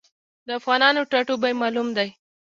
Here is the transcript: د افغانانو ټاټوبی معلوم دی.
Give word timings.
د 0.47 0.49
افغانانو 0.59 1.07
ټاټوبی 1.11 1.53
معلوم 1.61 1.87
دی. 1.97 2.09